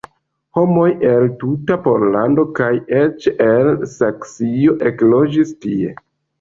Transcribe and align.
Homoj 0.59 0.85
el 1.09 1.27
tuta 1.43 1.77
Pollando 1.83 2.47
kaj 2.61 2.71
eĉ 3.03 3.29
el 3.51 3.71
Saksio 3.95 4.77
ekloĝis 4.95 5.57
tie. 5.67 5.97